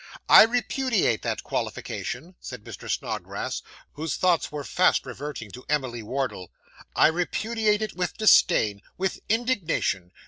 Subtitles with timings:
[0.29, 2.89] 'I repudiate that qualification,' said Mr.
[2.89, 3.61] Snodgrass,
[3.93, 6.49] whose thoughts were fast reverting to Emily Wardle.
[6.95, 10.11] 'I repudiate it with disdain with indignation.